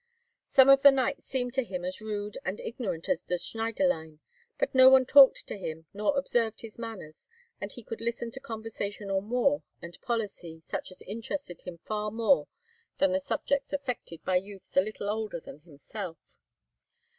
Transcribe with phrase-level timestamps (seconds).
[0.47, 4.17] Some of the knights seemed to him as rude and ignorant as the Schneiderlein,
[4.57, 7.27] but no one talked to him nor observed his manners,
[7.61, 12.09] and he could listen to conversation on war and policy such as interested him far
[12.09, 12.47] more
[12.97, 16.35] than the subjects affected by youths a little older than himself.